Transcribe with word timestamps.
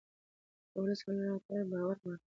د 0.71 0.73
ولس 0.81 0.99
ملاتړ 1.07 1.59
باور 1.71 1.95
غواړي 2.01 2.21